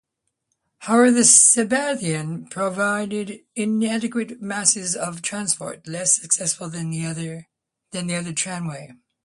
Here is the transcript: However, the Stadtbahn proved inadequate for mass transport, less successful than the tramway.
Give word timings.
However, 0.79 1.11
the 1.11 1.19
Stadtbahn 1.19 2.49
proved 2.49 3.39
inadequate 3.55 4.29
for 4.39 4.43
mass 4.43 4.75
transport, 5.21 5.87
less 5.87 6.19
successful 6.19 6.71
than 6.71 6.89
the 6.89 8.33
tramway. 8.35 8.93